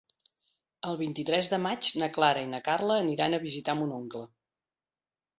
El 0.91 0.95
vint-i-tres 1.01 1.49
de 1.51 1.59
maig 1.65 1.89
na 2.03 2.09
Clara 2.15 2.41
i 2.45 2.47
na 2.53 2.61
Carla 2.69 2.95
aniran 3.03 3.35
a 3.35 3.41
visitar 3.43 3.75
mon 3.83 3.93
oncle. 3.99 4.23